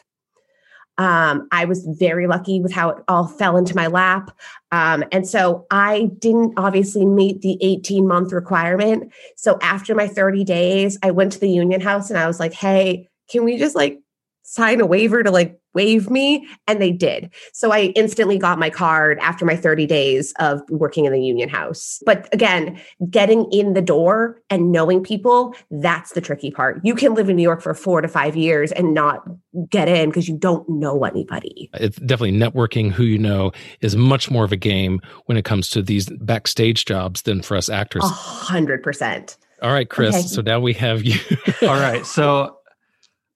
[0.97, 4.31] Um, I was very lucky with how it all fell into my lap.
[4.71, 9.11] Um, and so I didn't obviously meet the 18 month requirement.
[9.35, 12.53] So after my 30 days, I went to the union house and I was like,
[12.53, 13.99] hey, can we just like
[14.43, 17.31] sign a waiver to like waive me and they did.
[17.53, 21.49] So i instantly got my card after my 30 days of working in the union
[21.49, 22.01] house.
[22.05, 26.79] But again getting in the door and knowing people that's the tricky part.
[26.83, 29.23] You can live in new york for four to five years and not
[29.69, 31.69] get in because you don't know anybody.
[31.75, 35.69] It's definitely networking who you know is much more of a game when it comes
[35.71, 38.03] to these backstage jobs than for us actors.
[38.03, 39.37] A hundred percent.
[39.61, 40.27] All right chris okay.
[40.27, 41.19] so now we have you.
[41.61, 42.57] All right so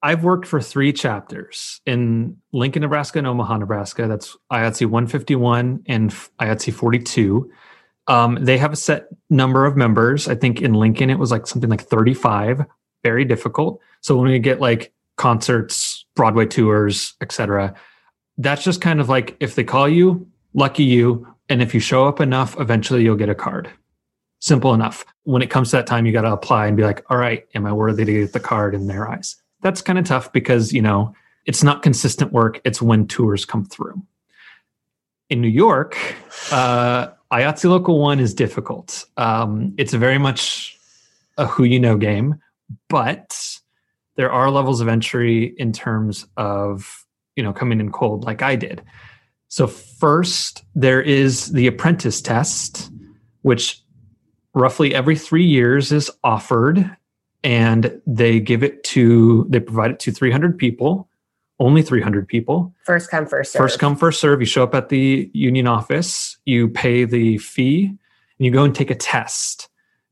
[0.03, 4.07] I've worked for three chapters in Lincoln, Nebraska, and Omaha, Nebraska.
[4.07, 7.51] That's IATSE 151 and IATSE 42.
[8.07, 10.27] Um, they have a set number of members.
[10.27, 12.63] I think in Lincoln it was like something like 35.
[13.03, 13.81] Very difficult.
[14.01, 17.73] So when we get like concerts, Broadway tours, etc.,
[18.37, 22.07] that's just kind of like if they call you, lucky you, and if you show
[22.07, 23.69] up enough, eventually you'll get a card.
[24.39, 25.03] Simple enough.
[25.23, 27.47] When it comes to that time, you got to apply and be like, all right,
[27.55, 29.35] am I worthy to get the card in their eyes?
[29.61, 31.13] That's kind of tough because you know
[31.45, 34.01] it's not consistent work it's when tours come through.
[35.29, 35.97] In new york
[36.51, 37.07] uh
[37.63, 39.05] local one is difficult.
[39.17, 40.77] Um it's very much
[41.37, 42.35] a who you know game
[42.89, 43.59] but
[44.15, 48.55] there are levels of entry in terms of you know coming in cold like i
[48.55, 48.81] did.
[49.49, 52.91] So first there is the apprentice test
[53.41, 53.81] which
[54.53, 56.97] roughly every three years is offered
[57.47, 61.07] and they give it to they provide it to 300 people
[61.59, 62.71] only 300 people.
[62.83, 63.59] First come first serve.
[63.59, 64.39] First come first serve.
[64.39, 68.75] You show up at the union office you pay the fee and you go and
[68.75, 69.67] take a test.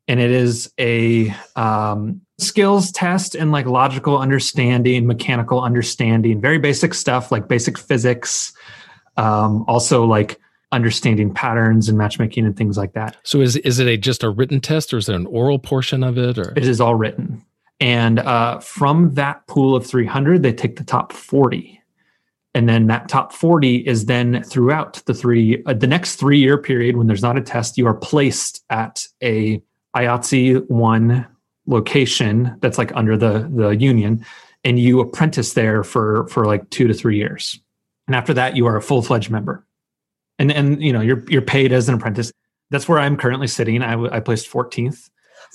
[0.07, 6.93] And it is a um, skills test and like logical understanding mechanical understanding very basic
[6.93, 8.51] stuff like basic physics
[9.17, 10.39] um, also like
[10.75, 13.17] understanding patterns and matchmaking and things like that.
[13.23, 16.03] So is is it a just a written test or is there an oral portion
[16.03, 16.53] of it or?
[16.55, 17.24] It is all written.
[17.79, 21.81] And uh, from that pool of 300, they take the top 40.
[22.53, 26.57] And then that top 40 is then throughout the three, uh, the next three year
[26.57, 29.61] period when there's not a test, you are placed at a
[29.95, 31.27] IATSE one
[31.67, 34.25] location that's like under the, the union
[34.63, 37.59] and you apprentice there for, for like two to three years.
[38.07, 39.65] And after that, you are a full fledged member
[40.39, 42.31] and and you know you're you're paid as an apprentice.
[42.71, 43.81] That's where I'm currently sitting.
[43.81, 45.09] I, I placed 14th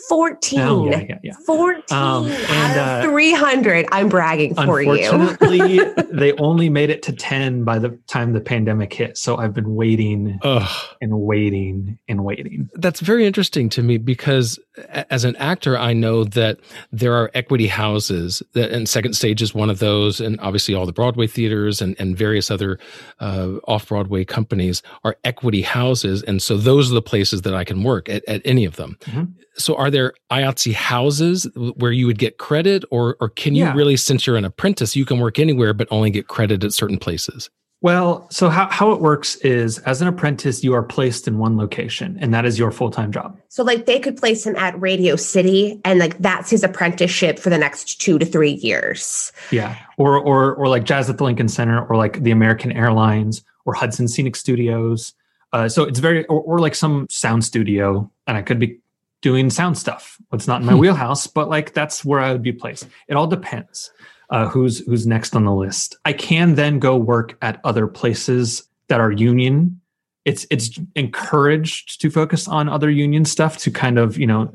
[0.09, 0.61] 14.
[0.61, 1.33] Oh, yeah, yeah, yeah.
[1.47, 3.87] 14 um, and, uh, 300.
[3.93, 4.93] I'm bragging for you.
[4.93, 5.81] Unfortunately,
[6.13, 9.19] they only made it to 10 by the time the pandemic hit.
[9.19, 10.97] So I've been waiting Ugh.
[11.01, 12.69] and waiting and waiting.
[12.75, 14.59] That's very interesting to me because
[14.89, 16.59] as an actor, I know that
[16.93, 20.21] there are equity houses that, and Second Stage is one of those.
[20.21, 22.79] And obviously all the Broadway theaters and, and various other
[23.21, 26.23] uh, off-Broadway companies are equity houses.
[26.23, 28.97] And so those are the places that I can work at, at any of them.
[29.03, 31.47] Mm-hmm so are there IATSE houses
[31.77, 33.75] where you would get credit or or can you yeah.
[33.75, 36.99] really since you're an apprentice you can work anywhere but only get credit at certain
[36.99, 37.51] places?
[37.83, 41.57] Well, so how, how it works is as an apprentice, you are placed in one
[41.57, 43.39] location and that is your full time job.
[43.49, 47.49] So, like, they could place him at Radio City and, like, that's his apprenticeship for
[47.49, 49.33] the next two to three years.
[49.51, 49.79] Yeah.
[49.97, 53.73] Or, or, or like Jazz at the Lincoln Center or like the American Airlines or
[53.73, 55.15] Hudson Scenic Studios.
[55.55, 58.79] Uh, so it's very, or, or like some sound studio, and I could be
[59.23, 60.19] doing sound stuff.
[60.33, 60.79] It's not in my hmm.
[60.79, 62.87] wheelhouse, but like that's where I would be placed.
[63.09, 63.91] It all depends
[64.31, 65.97] uh, who's who's next on the list.
[66.05, 69.81] I can then go work at other places that are union.
[70.25, 74.51] It's it's encouraged to focus on other union stuff to kind of you know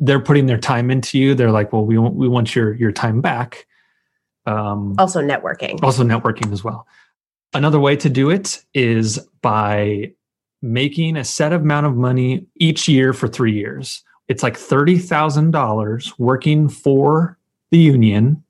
[0.00, 1.34] they're putting their time into you.
[1.34, 3.66] They're like, well, we want we want your your time back.
[4.46, 5.82] Um, also networking.
[5.82, 6.86] Also networking as well.
[7.52, 10.12] Another way to do it is by
[10.62, 14.04] making a set amount of money each year for three years.
[14.28, 17.38] It's like $30,000 working for
[17.70, 18.42] the union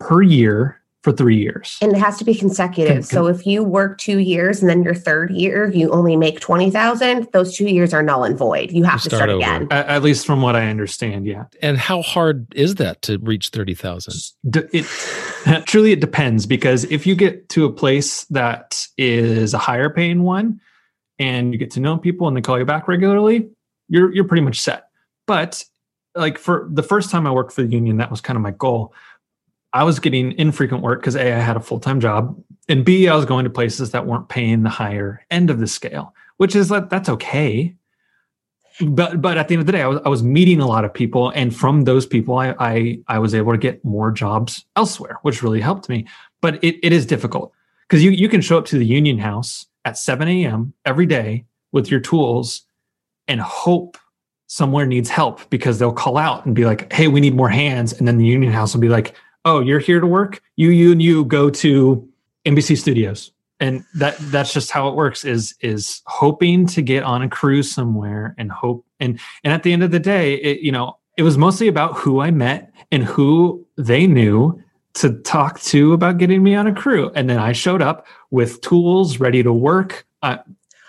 [0.00, 1.78] per year for three years.
[1.82, 2.94] And it has to be consecutive.
[2.94, 6.38] Con- so if you work two years and then your third year you only make
[6.38, 8.70] twenty thousand, those two years are null and void.
[8.70, 9.38] You have You to start start over.
[9.40, 9.66] again.
[9.72, 11.46] At, at least from what I understand, yeah.
[11.60, 14.14] And how hard is that to reach 30,000?
[14.48, 19.58] D- it truly it depends because if you get to a place that is a
[19.58, 20.60] higher paying one
[21.18, 23.48] and you get to know people and they call you back regularly,
[23.88, 24.84] you're you're pretty much set.
[25.32, 25.64] But
[26.14, 28.50] like for the first time I worked for the union, that was kind of my
[28.50, 28.92] goal.
[29.72, 33.08] I was getting infrequent work because A, I had a full time job, and B,
[33.08, 36.54] I was going to places that weren't paying the higher end of the scale, which
[36.54, 37.74] is that that's okay.
[38.82, 40.84] But but at the end of the day, I was I was meeting a lot
[40.84, 44.66] of people, and from those people, I I, I was able to get more jobs
[44.76, 46.06] elsewhere, which really helped me.
[46.42, 47.54] But it, it is difficult
[47.88, 50.74] because you you can show up to the union house at 7 a.m.
[50.84, 52.66] every day with your tools
[53.26, 53.96] and hope
[54.52, 57.94] somewhere needs help because they'll call out and be like, "Hey, we need more hands,"
[57.94, 59.14] and then the union house will be like,
[59.46, 60.42] "Oh, you're here to work.
[60.56, 62.06] You, you, and you go to
[62.44, 65.24] NBC Studios." And that that's just how it works.
[65.24, 69.72] Is is hoping to get on a cruise somewhere and hope and and at the
[69.72, 73.04] end of the day, it, you know, it was mostly about who I met and
[73.04, 74.62] who they knew
[74.94, 77.10] to talk to about getting me on a crew.
[77.14, 80.06] And then I showed up with tools ready to work.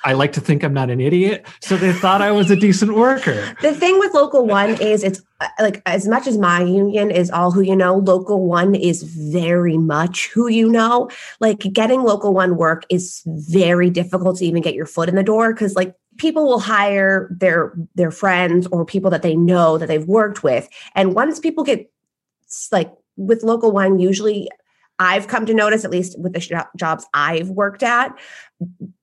[0.05, 2.93] I like to think I'm not an idiot, so they thought I was a decent
[2.95, 3.55] worker.
[3.61, 5.21] The thing with local one is it's
[5.59, 9.77] like as much as my union is all who you know, local one is very
[9.77, 11.09] much who you know.
[11.39, 15.23] Like getting local one work is very difficult to even get your foot in the
[15.23, 19.87] door because like people will hire their their friends or people that they know that
[19.87, 20.67] they've worked with.
[20.95, 21.89] And once people get
[22.71, 24.49] like with local one, usually
[24.99, 28.17] I've come to notice, at least with the jobs I've worked at,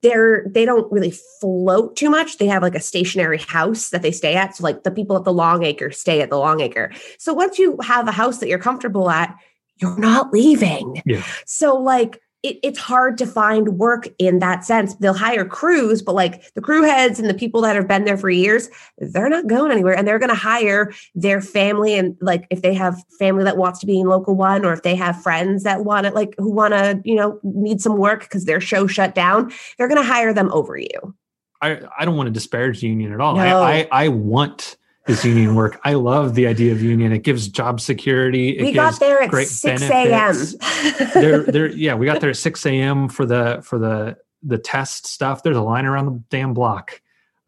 [0.03, 2.39] they're they don't really float too much.
[2.39, 4.57] They have like a stationary house that they stay at.
[4.57, 6.93] So like the people at the Long Acre stay at the Long Acre.
[7.19, 9.37] So once you have a house that you're comfortable at,
[9.77, 11.03] you're not leaving.
[11.05, 11.25] Yeah.
[11.47, 14.95] So like it, it's hard to find work in that sense.
[14.95, 18.17] They'll hire crews, but like the crew heads and the people that have been there
[18.17, 19.97] for years, they're not going anywhere.
[19.97, 21.95] And they're going to hire their family.
[21.95, 24.83] And like if they have family that wants to be in local one, or if
[24.83, 28.21] they have friends that want it, like who want to, you know, need some work
[28.21, 31.15] because their show shut down, they're going to hire them over you.
[31.63, 33.37] I, I don't want to disparage the union at all.
[33.37, 33.63] No.
[33.63, 35.81] I, I, I want this union work.
[35.85, 37.13] I love the idea of union.
[37.13, 38.51] It gives job security.
[38.57, 40.55] It we gives got there at great 6 benefits.
[40.55, 41.09] a.m.
[41.15, 43.09] there, there, yeah, we got there at 6 a.m.
[43.09, 45.43] for the for the the test stuff.
[45.43, 47.01] There's a line around the damn block.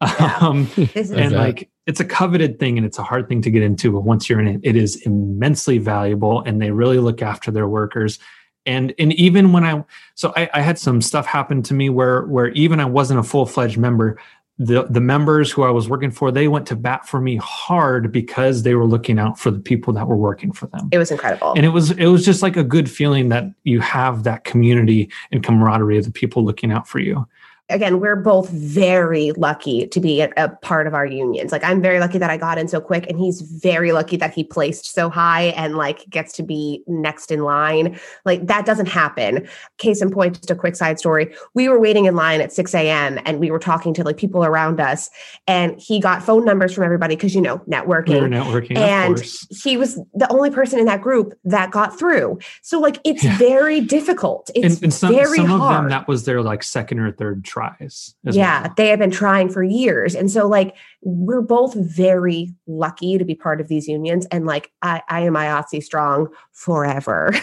[0.03, 0.39] Yeah.
[0.43, 3.93] Um, and like it's a coveted thing and it's a hard thing to get into
[3.93, 7.69] but once you're in it it is immensely valuable and they really look after their
[7.69, 8.19] workers
[8.67, 9.83] and and even when i
[10.15, 13.23] so i, I had some stuff happen to me where where even i wasn't a
[13.23, 14.19] full-fledged member
[14.59, 18.13] the the members who i was working for they went to bat for me hard
[18.13, 21.11] because they were looking out for the people that were working for them it was
[21.11, 21.55] incredible.
[21.55, 25.11] and it was it was just like a good feeling that you have that community
[25.31, 27.27] and camaraderie of the people looking out for you
[27.73, 31.53] again, we're both very lucky to be a, a part of our unions.
[31.53, 34.33] Like I'm very lucky that I got in so quick and he's very lucky that
[34.35, 37.99] he placed so high and like gets to be next in line.
[38.25, 39.49] Like that doesn't happen.
[39.79, 41.35] Case in point, just a quick side story.
[41.55, 43.19] We were waiting in line at 6 a.m.
[43.25, 45.11] and we were talking to like people around us
[45.47, 49.77] and he got phone numbers from everybody because you know, networking we networking and he
[49.77, 52.39] was the only person in that group that got through.
[52.63, 53.39] So like it's Yeah.
[53.39, 54.51] very difficult.
[54.55, 55.85] It's and, and some, very some of hard.
[55.85, 57.45] them that was their like second or third
[57.79, 58.75] tries as yeah, well.
[58.77, 60.15] they have been trying for years.
[60.15, 64.27] And so like we're both very lucky to be part of these unions.
[64.31, 67.33] And like I, I am IATSE strong forever.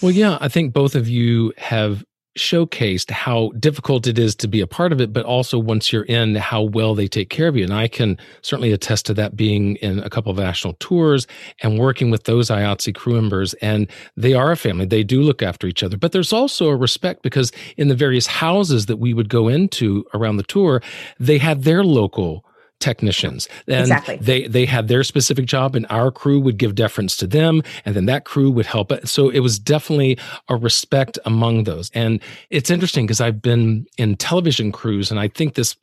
[0.00, 2.04] Well, yeah, I think both of you have
[2.36, 6.04] showcased how difficult it is to be a part of it, but also once you're
[6.04, 7.64] in, how well they take care of you.
[7.64, 11.26] And I can certainly attest to that being in a couple of national tours
[11.62, 13.54] and working with those IATSE crew members.
[13.54, 14.86] And they are a family.
[14.86, 15.96] They do look after each other.
[15.96, 20.04] But there's also a respect because in the various houses that we would go into
[20.14, 20.82] around the tour,
[21.18, 22.44] they had their local
[22.82, 23.48] technicians.
[23.68, 24.16] And Exactly.
[24.20, 27.94] they they had their specific job and our crew would give deference to them and
[27.96, 28.92] then that crew would help.
[29.06, 30.18] So it was definitely
[30.48, 31.90] a respect among those.
[31.94, 32.20] And
[32.50, 35.76] it's interesting because i've been in television crews and i think this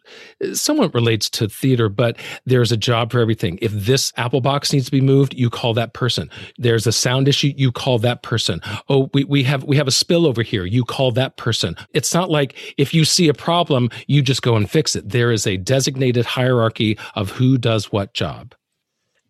[0.43, 3.57] uh, somewhat relates to theater but there's a job for everything.
[3.61, 6.29] If this apple box needs to be moved you call that person.
[6.57, 8.61] There's a sound issue you call that person.
[8.89, 11.75] Oh we, we have we have a spill over here you call that person.
[11.93, 15.09] It's not like if you see a problem you just go and fix it.
[15.17, 18.55] There is a designated hierarchy of who does what job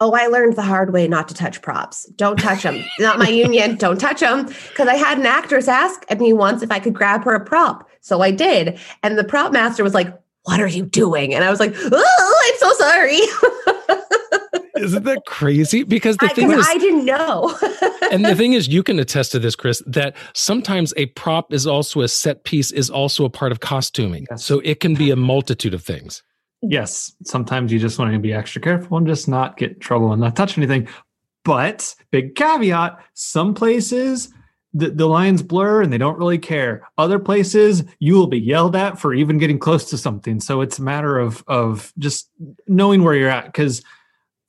[0.02, 2.06] oh, I learned the hard way not to touch props.
[2.16, 2.84] Don't touch them.
[3.00, 3.76] not my union.
[3.76, 4.46] Don't touch them.
[4.46, 7.88] Because I had an actress ask me once if I could grab her a prop.
[8.02, 8.80] So I did.
[9.04, 11.34] And the prop master was like, What are you doing?
[11.34, 13.20] And I was like, Oh, I'm so sorry.
[14.84, 15.84] Isn't that crazy?
[15.84, 17.54] Because the I, thing is, I didn't know.
[18.14, 21.68] and the thing is, you can attest to this, Chris, that sometimes a prop is
[21.68, 24.26] also a set piece, is also a part of costuming.
[24.32, 24.46] Yes.
[24.46, 26.24] So it can be a multitude of things.
[26.62, 30.12] Yes, sometimes you just want to be extra careful and just not get in trouble
[30.12, 30.88] and not touch anything.
[31.46, 34.34] But big caveat: some places
[34.74, 36.88] the, the lines blur and they don't really care.
[36.98, 40.40] Other places you will be yelled at for even getting close to something.
[40.40, 42.30] So it's a matter of of just
[42.68, 43.84] knowing where you're at because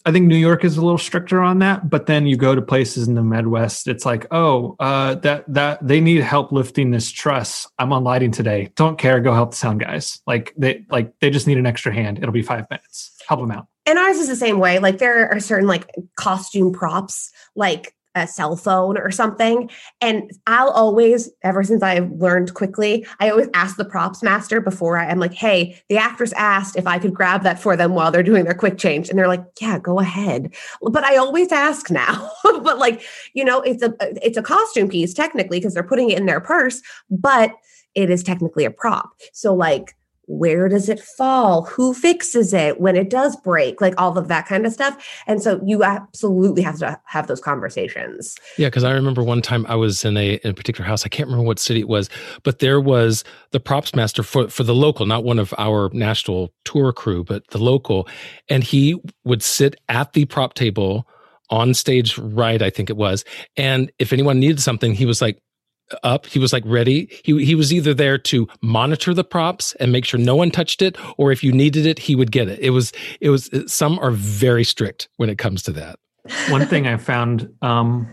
[0.07, 2.63] I think New York is a little stricter on that, but then you go to
[2.63, 7.11] places in the Midwest, it's like, oh, uh, that that they need help lifting this
[7.11, 7.69] truss.
[7.79, 8.73] I'm on lighting today.
[8.77, 9.21] Don't care.
[9.21, 10.21] Go help the sound guys.
[10.27, 12.19] Like they like they just need an extra hand.
[12.19, 13.13] It'll be five minutes.
[13.29, 13.67] Help them out.
[13.87, 14.79] and ours is the same way.
[14.79, 15.87] Like there are certain like
[16.17, 19.71] costume props, like a cell phone or something.
[20.01, 24.99] And I'll always, ever since I've learned quickly, I always ask the props master before
[24.99, 28.11] I, I'm like, hey, the actress asked if I could grab that for them while
[28.11, 29.09] they're doing their quick change.
[29.09, 30.55] And they're like, yeah, go ahead.
[30.83, 32.31] But I always ask now.
[32.43, 33.03] but like,
[33.35, 36.41] you know, it's a it's a costume piece technically because they're putting it in their
[36.41, 37.53] purse, but
[37.95, 39.11] it is technically a prop.
[39.33, 39.95] So like
[40.31, 41.63] where does it fall?
[41.63, 43.81] Who fixes it when it does break?
[43.81, 45.05] Like all of that kind of stuff.
[45.27, 48.37] And so you absolutely have to have those conversations.
[48.57, 51.05] Yeah, because I remember one time I was in a, in a particular house.
[51.05, 52.09] I can't remember what city it was,
[52.45, 56.55] but there was the props master for for the local, not one of our national
[56.65, 58.07] tour crew, but the local,
[58.49, 61.09] and he would sit at the prop table
[61.51, 63.25] on stage right, I think it was.
[63.57, 65.43] And if anyone needed something, he was like
[66.03, 66.27] up.
[66.27, 67.09] He was like ready.
[67.25, 70.83] He he was either there to monitor the props and make sure no one touched
[70.83, 72.59] it, or if you needed it, he would get it.
[72.61, 75.99] It was it was some are very strict when it comes to that.
[76.49, 78.13] One thing I found, um,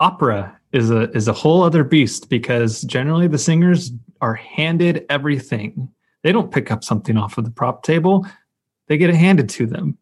[0.00, 5.88] opera is a is a whole other beast because generally the singers are handed everything.
[6.22, 8.26] They don't pick up something off of the prop table;
[8.88, 9.98] they get it handed to them.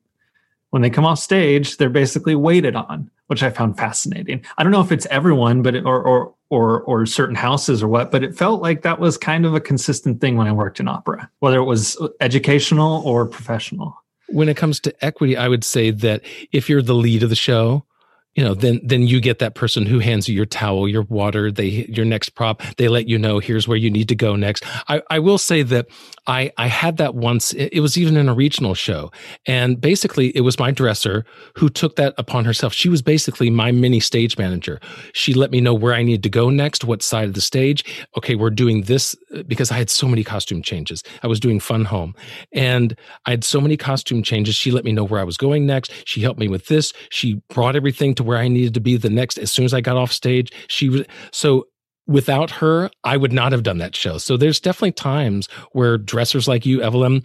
[0.71, 4.45] When they come off stage, they're basically waited on, which I found fascinating.
[4.59, 7.89] I don't know if it's everyone, but it, or or or or certain houses or
[7.89, 10.81] what, but it felt like that was kind of a consistent thing when I worked
[10.81, 13.97] in opera, whether it was uh, educational or professional.
[14.29, 16.23] when it comes to equity, I would say that
[16.53, 17.85] if you're the lead of the show,
[18.35, 21.53] you know, then then you get that person who hands you your towel, your water,
[21.53, 22.63] they your next prop.
[22.77, 24.65] They let you know here's where you need to go next.
[24.89, 25.87] I, I will say that
[26.27, 27.53] I I had that once.
[27.53, 29.13] It, was even in a regional show,
[29.47, 31.25] and basically it was my dresser
[31.57, 32.73] who took that upon herself.
[32.73, 34.81] She was basically my mini stage manager.
[35.13, 37.85] She let me know where I needed to go next, what side of the stage.
[38.17, 41.03] Okay, we're doing this because I had so many costume changes.
[41.23, 42.15] I was doing Fun Home,
[42.53, 44.55] and I had so many costume changes.
[44.55, 45.93] She let me know where I was going next.
[46.05, 46.93] She helped me with this.
[47.11, 49.81] She brought everything to where I needed to be the next as soon as I
[49.81, 50.53] got off stage.
[50.69, 51.67] She was so
[52.07, 54.19] without her, I would not have done that show.
[54.19, 57.25] So there's definitely times where dressers like you, Evelyn,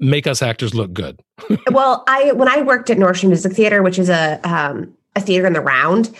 [0.00, 1.20] make us actors look good.
[1.70, 5.20] well, I when I worked at North Shore Music Theater, which is a um, a
[5.20, 6.14] theater in the round,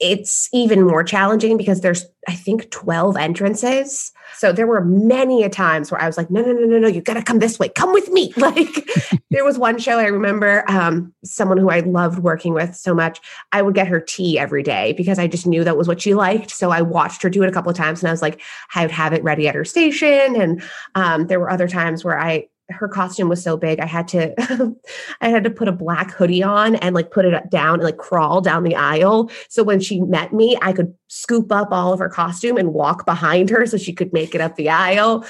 [0.00, 4.12] it's even more challenging because there's I think 12 entrances.
[4.36, 6.88] So there were many a times where I was like, no, no, no, no, no,
[6.88, 7.70] you gotta come this way.
[7.70, 8.32] Come with me.
[8.38, 8.88] Like
[9.30, 13.20] there was one show I remember um, someone who I loved working with so much.
[13.52, 16.14] I would get her tea every day because I just knew that was what she
[16.14, 16.50] liked.
[16.50, 18.40] So I watched her do it a couple of times and I was like,
[18.74, 20.40] I would have it ready at her station.
[20.40, 20.62] And
[20.94, 24.34] um, there were other times where I her costume was so big i had to
[25.20, 27.96] i had to put a black hoodie on and like put it down and like
[27.96, 29.30] crawl down the aisle.
[29.48, 33.06] So when she met me i could scoop up all of her costume and walk
[33.06, 35.24] behind her so she could make it up the aisle.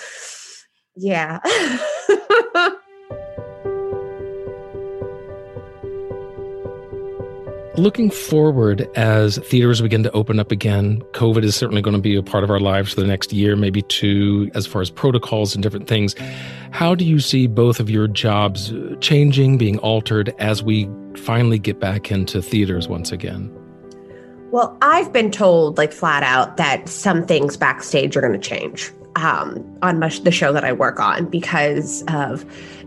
[0.97, 1.39] Yeah
[7.79, 12.16] Looking forward as theaters begin to open up again, COVID is certainly going to be
[12.16, 15.55] a part of our lives for the next year, maybe two, as far as protocols
[15.55, 16.16] and different things.
[16.72, 21.61] How do you see both of your jobs uh, changing, being altered as we finally
[21.61, 23.55] get back into theaters once again?
[24.51, 28.91] well i've been told like flat out that some things backstage are going to change
[29.19, 32.45] um, on my, the show that i work on because of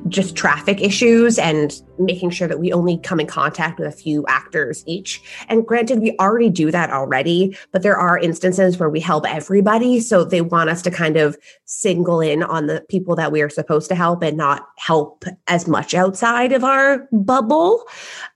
[0.08, 4.26] just traffic issues and making sure that we only come in contact with a few
[4.28, 5.22] actors each.
[5.48, 10.00] And granted, we already do that already, but there are instances where we help everybody.
[10.00, 13.50] So they want us to kind of single in on the people that we are
[13.50, 17.84] supposed to help and not help as much outside of our bubble.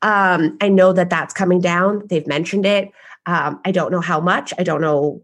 [0.01, 2.03] Um, I know that that's coming down.
[2.07, 2.91] They've mentioned it.
[3.25, 4.53] Um, I don't know how much.
[4.59, 5.23] I don't know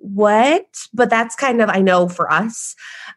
[0.00, 2.74] what, but that's kind of, I know for us.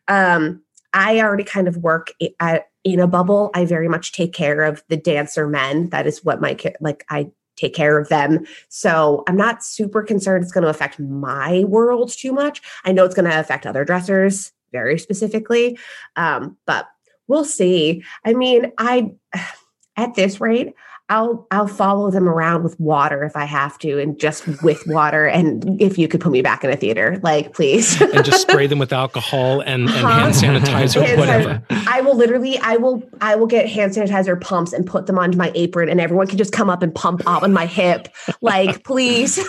[0.07, 0.61] Um,
[0.93, 3.49] I already kind of work at, in a bubble.
[3.53, 5.89] I very much take care of the dancer men.
[5.89, 8.45] That is what my like I take care of them.
[8.69, 12.61] So I'm not super concerned it's going to affect my world too much.
[12.83, 15.77] I know it's going to affect other dressers very specifically,
[16.15, 16.87] um, but
[17.27, 18.03] we'll see.
[18.25, 19.11] I mean, I
[19.95, 20.73] at this rate,
[21.09, 25.25] I'll I'll follow them around with water if I have to, and just with water.
[25.27, 28.67] And if you could put me back in a theater, like please, and just spray
[28.67, 30.31] them with alcohol and, and uh-huh.
[30.31, 31.63] hand sanitizer, hand whatever.
[31.69, 35.37] I will literally, I will, I will get hand sanitizer pumps and put them onto
[35.37, 38.07] my apron, and everyone can just come up and pump up on my hip,
[38.41, 39.39] like please.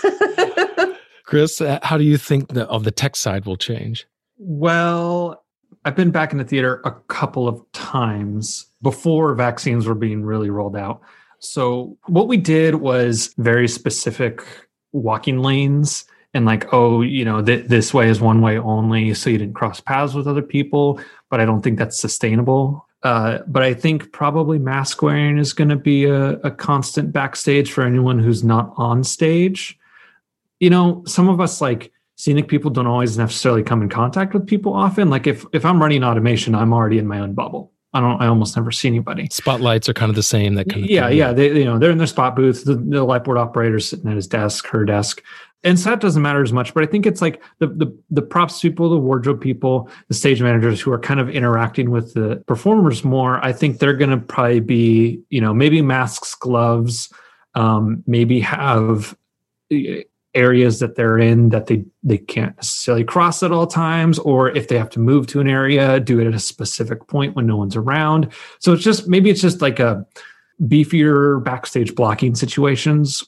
[1.24, 4.06] Chris, uh, how do you think that of the tech side will change?
[4.38, 5.44] Well,
[5.84, 10.50] I've been back in the theater a couple of times before vaccines were being really
[10.50, 11.00] rolled out.
[11.44, 14.42] So what we did was very specific
[14.92, 19.30] walking lanes and like, oh, you know, th- this way is one way only, so
[19.30, 21.00] you didn't cross paths with other people.
[21.30, 22.86] But I don't think that's sustainable.
[23.02, 27.70] Uh, but I think probably mask wearing is going to be a, a constant backstage
[27.70, 29.78] for anyone who's not on stage.
[30.58, 34.46] You know, some of us like scenic people don't always necessarily come in contact with
[34.46, 35.10] people often.
[35.10, 37.73] Like if if I'm running automation, I'm already in my own bubble.
[37.94, 38.20] I don't.
[38.20, 39.28] I almost never see anybody.
[39.30, 40.54] Spotlights are kind of the same.
[40.54, 41.18] That kind of yeah, thing.
[41.18, 41.32] yeah.
[41.32, 42.64] They you know they're in their spot booth.
[42.64, 45.22] The, the lightboard operator sitting at his desk, her desk,
[45.62, 46.74] and so that doesn't matter as much.
[46.74, 50.42] But I think it's like the the the props people, the wardrobe people, the stage
[50.42, 53.42] managers who are kind of interacting with the performers more.
[53.44, 57.12] I think they're going to probably be you know maybe masks, gloves,
[57.54, 59.16] um, maybe have
[60.34, 64.68] areas that they're in that they they can't necessarily cross at all times or if
[64.68, 67.56] they have to move to an area do it at a specific point when no
[67.56, 68.32] one's around.
[68.58, 70.04] So it's just maybe it's just like a
[70.62, 73.24] beefier backstage blocking situations.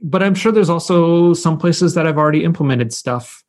[0.00, 3.44] But i'm sure there's also some places that have already implemented stuff.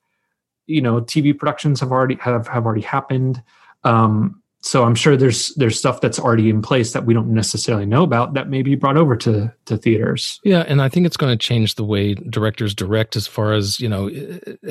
[0.68, 3.42] You know tv productions have already have have already happened.
[3.84, 7.86] Um so I'm sure there's there's stuff that's already in place that we don't necessarily
[7.86, 10.40] know about that may be brought over to to theaters.
[10.44, 13.80] Yeah, and I think it's going to change the way directors direct as far as
[13.80, 14.10] you know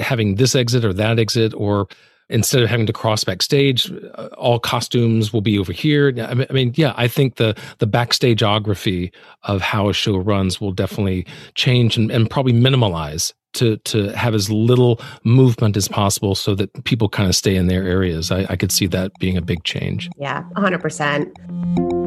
[0.01, 1.89] having this exit or that exit, or
[2.28, 6.12] instead of having to cross backstage, uh, all costumes will be over here.
[6.20, 9.11] I mean, yeah, I think the the backstageography
[9.45, 14.34] of how a show runs will definitely change and, and probably minimalize to to have
[14.34, 18.30] as little movement as possible so that people kind of stay in their areas.
[18.30, 20.09] I, I could see that being a big change.
[20.16, 21.99] Yeah, 100%.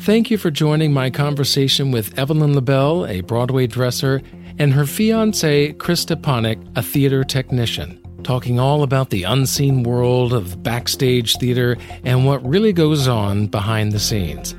[0.00, 4.22] Thank you for joining my conversation with Evelyn LeBel, a Broadway dresser,
[4.56, 10.62] and her fiance, Chris Stepanek, a theater technician, talking all about the unseen world of
[10.62, 14.54] backstage theater and what really goes on behind the scenes.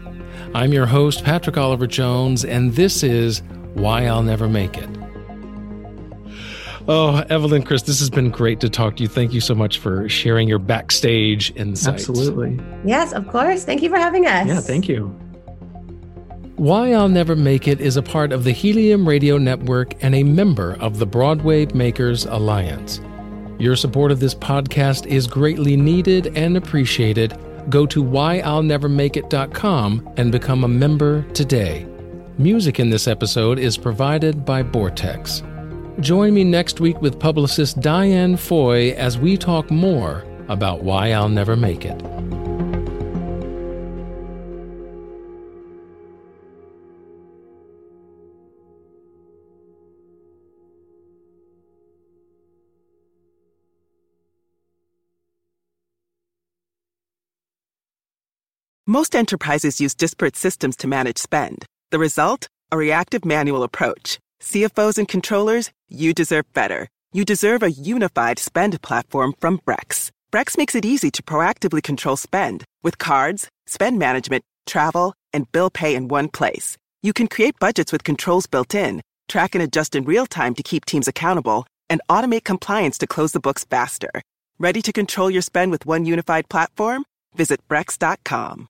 [0.58, 3.43] I'm your host, Patrick Oliver Jones, and this is
[3.76, 4.89] Why I'll Never Make It.
[6.88, 9.08] Oh, Evelyn, Chris, this has been great to talk to you.
[9.08, 12.10] Thank you so much for sharing your backstage insights.
[12.10, 12.60] Absolutely.
[12.84, 13.66] Yes, of course.
[13.66, 14.47] Thank you for having us.
[14.47, 15.10] Yeah, thank you.
[16.55, 20.24] Why I'll Never Make It is a part of the Helium Radio Network and a
[20.24, 22.99] member of the Broadway Makers Alliance.
[23.60, 27.39] Your support of this podcast is greatly needed and appreciated
[27.70, 31.86] go to whyillnevermakeit.com and become a member today.
[32.38, 35.43] Music in this episode is provided by Borrtex.
[35.99, 41.30] Join me next week with publicist Diane Foy as we talk more about why I'll
[41.30, 41.99] never make it.
[58.89, 61.65] Most enterprises use disparate systems to manage spend.
[61.91, 62.47] The result?
[62.71, 64.17] A reactive manual approach.
[64.41, 66.88] CFOs and controllers, you deserve better.
[67.11, 70.09] You deserve a unified spend platform from Brex.
[70.31, 75.69] Brex makes it easy to proactively control spend with cards, spend management, travel, and bill
[75.69, 76.77] pay in one place.
[77.03, 80.63] You can create budgets with controls built in, track and adjust in real time to
[80.63, 84.11] keep teams accountable, and automate compliance to close the books faster.
[84.59, 87.03] Ready to control your spend with one unified platform?
[87.35, 88.69] Visit Brex.com.